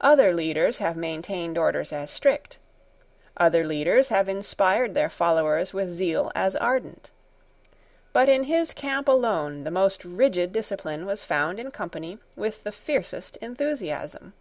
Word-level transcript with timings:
Other 0.00 0.34
leaders 0.34 0.78
have 0.78 0.96
maintained 0.96 1.56
orders 1.56 1.92
as 1.92 2.10
strict. 2.10 2.58
Other 3.36 3.64
leaders 3.64 4.08
have 4.08 4.28
inspired 4.28 4.92
their 4.94 5.08
followers 5.08 5.72
with 5.72 5.88
zeal 5.88 6.32
as 6.34 6.56
ardent. 6.56 7.12
But 8.12 8.28
in 8.28 8.42
his 8.42 8.74
camp 8.74 9.06
alone 9.06 9.62
the 9.62 9.70
most 9.70 10.04
rigid 10.04 10.52
discipline 10.52 11.06
was 11.06 11.22
found 11.22 11.60
in 11.60 11.70
company 11.70 12.18
with 12.34 12.64
the 12.64 12.72
fiercest 12.72 13.36
enthusiasm. 13.36 14.32